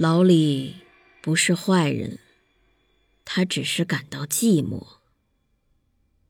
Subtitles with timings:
[0.00, 0.76] 老李
[1.20, 2.20] 不是坏人，
[3.26, 4.96] 他只是感到寂寞。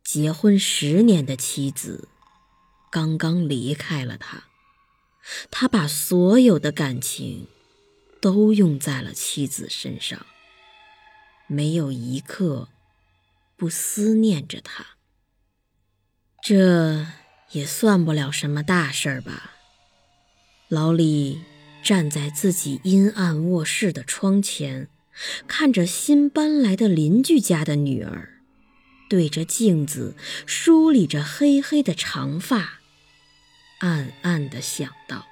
[0.03, 2.09] 结婚十年的妻子
[2.91, 4.49] 刚刚离开了他，
[5.53, 7.47] 他把所有的感情
[8.21, 10.27] 都用在了妻子身上，
[11.47, 12.71] 没有一刻
[13.57, 14.97] 不思念着她。
[16.43, 17.07] 这
[17.53, 19.53] 也算不了什么大事儿吧，
[20.67, 21.45] 老李。
[21.83, 24.89] 站在自己阴暗卧室的窗前，
[25.47, 28.41] 看着新搬来的邻居家的女儿，
[29.09, 30.15] 对着镜子
[30.47, 32.81] 梳理着黑黑的长发，
[33.79, 35.27] 暗暗地想到：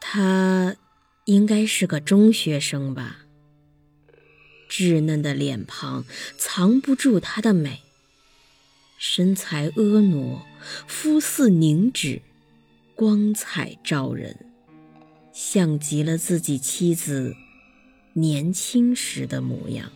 [0.00, 0.76] 她
[1.26, 3.18] 应该是个中学生吧？
[4.68, 6.04] 稚嫩的脸庞
[6.38, 7.82] 藏不住她的美，
[8.98, 10.42] 身材婀娜，
[10.86, 12.22] 肤似凝脂，
[12.94, 14.51] 光彩照人。
[15.32, 17.34] 像极了自己妻子
[18.12, 19.90] 年轻时的模样。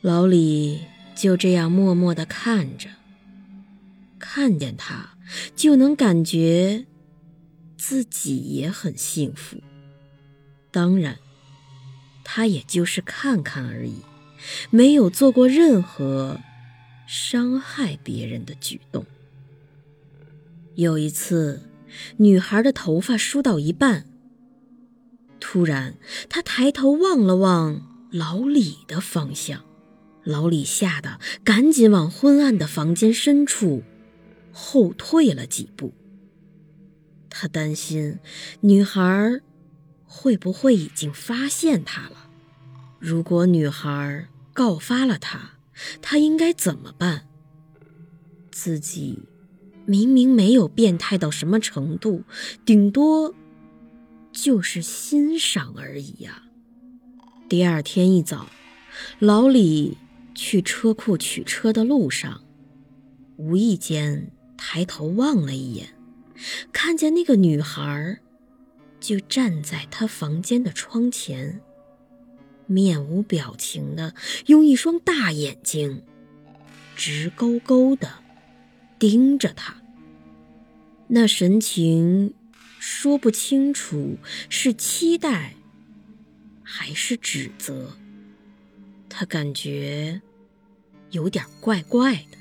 [0.00, 0.80] 老李
[1.14, 2.88] 就这样默默地看着，
[4.18, 5.10] 看见他
[5.54, 6.86] 就能感觉
[7.76, 9.58] 自己也很幸福。
[10.70, 11.18] 当然，
[12.24, 13.96] 他也就是看看而已，
[14.70, 16.40] 没有做过任何
[17.06, 19.04] 伤害别人的举动。
[20.74, 21.69] 有一次。
[22.18, 24.06] 女孩的头发梳到一半，
[25.38, 25.96] 突然，
[26.28, 29.64] 她抬头望了望老李的方向，
[30.24, 33.82] 老李吓得赶紧往昏暗的房间深处
[34.52, 35.94] 后退了几步。
[37.32, 38.18] 他担心
[38.60, 39.40] 女孩
[40.04, 42.28] 会不会已经发现他了？
[42.98, 45.52] 如果女孩告发了他，
[46.02, 47.26] 他应该怎么办？
[48.50, 49.20] 自己。
[49.90, 52.22] 明明没有变态到什么程度，
[52.64, 53.34] 顶多
[54.30, 56.44] 就是欣赏而已呀。
[57.48, 58.48] 第二天一早，
[59.18, 59.98] 老李
[60.32, 62.40] 去车库取车的路上，
[63.36, 65.88] 无意间抬头望了一眼，
[66.72, 68.20] 看见那个女孩
[69.00, 71.60] 就站在他房间的窗前，
[72.66, 74.14] 面无表情的
[74.46, 76.04] 用一双大眼睛
[76.94, 78.08] 直勾勾的
[79.00, 79.74] 盯着他。
[81.08, 82.34] 那神情，
[82.78, 84.16] 说不清楚
[84.48, 85.56] 是期待
[86.62, 87.96] 还是指责。
[89.08, 90.22] 他感觉
[91.10, 92.38] 有点怪怪的。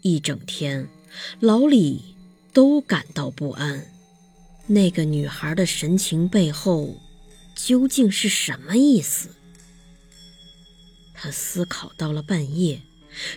[0.00, 0.88] 一整天，
[1.38, 2.16] 老李
[2.52, 3.86] 都感到不安。
[4.66, 6.96] 那个女孩的神情背后
[7.54, 9.28] 究竟是什么意思？
[11.12, 12.80] 他思考到了半夜，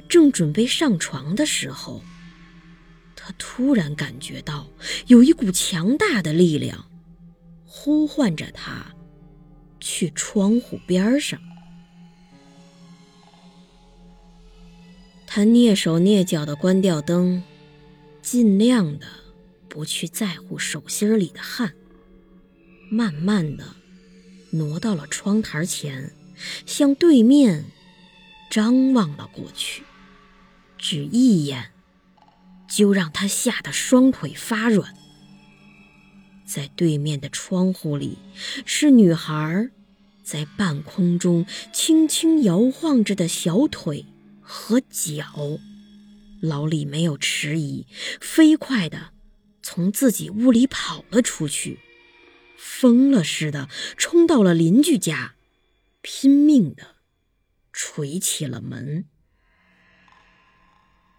[0.08, 2.02] 正准备上床的时候。
[3.16, 4.68] 他突然感觉到
[5.08, 6.86] 有一股强大的力量
[7.66, 8.94] 呼唤着他
[9.80, 11.40] 去窗户边上。
[15.26, 17.42] 他蹑手蹑脚的关掉灯，
[18.22, 19.08] 尽量的
[19.68, 21.74] 不去在乎手心里的汗，
[22.92, 23.66] 慢慢的
[24.52, 26.14] 挪到了窗台前，
[26.66, 27.66] 向对面
[28.56, 29.84] 张望了过去，
[30.78, 31.72] 只一眼。
[32.70, 34.96] 就让他吓得双腿发软。
[36.46, 38.18] 在对面的窗户里，
[38.66, 39.70] 是女孩
[40.24, 44.06] 在半空中轻轻摇晃着的小腿
[44.40, 45.60] 和脚。
[46.40, 47.86] 老李没有迟疑，
[48.22, 49.10] 飞快地
[49.62, 51.80] 从自己屋里跑了出去，
[52.56, 53.68] 疯了似的
[53.98, 55.36] 冲到了邻居家，
[56.02, 56.95] 拼命地
[57.76, 59.06] 捶起了门。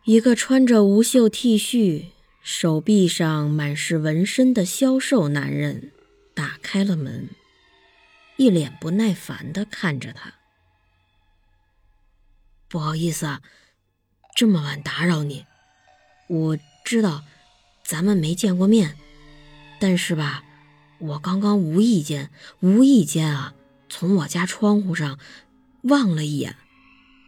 [0.04, 2.06] 一个穿着无袖 T 恤、
[2.42, 5.92] 手臂上满是纹身的消瘦男人
[6.34, 7.28] 打开了门，
[8.36, 10.32] 一脸不耐烦地看着他。
[12.68, 13.42] 不好意思啊，
[14.34, 15.44] 这么晚打扰你。
[16.28, 17.22] 我知道
[17.84, 18.96] 咱们没见过面，
[19.78, 20.42] 但是吧，
[20.98, 22.30] 我刚刚无意间、
[22.60, 23.54] 无意间啊，
[23.88, 25.18] 从我家窗户上
[25.88, 26.56] 望了一眼，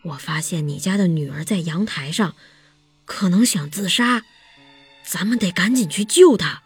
[0.03, 2.35] 我发现你家的女儿在阳台上。
[3.05, 4.23] 可能想自杀，
[5.03, 6.63] 咱们得赶紧去救她。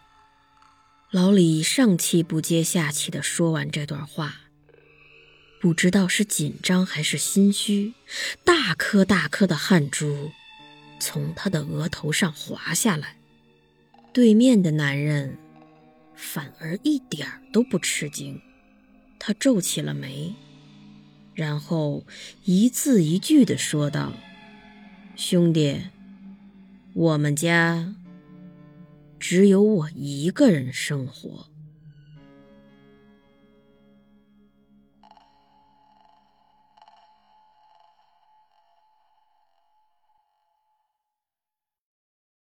[1.09, 4.41] 老李上气不接下气地说完这段话，
[5.61, 7.93] 不知道是紧张还是心虚，
[8.43, 10.33] 大颗大颗的汗珠
[10.99, 13.15] 从他的额头上滑下来。
[14.11, 15.37] 对面的男人
[16.13, 18.41] 反而一点都不吃惊，
[19.17, 20.35] 他皱起了眉，
[21.33, 22.03] 然后
[22.45, 24.13] 一字一句地说道
[25.15, 25.81] ：“兄弟，
[26.93, 27.95] 我们家……”
[29.19, 31.47] 只有我一个人生活。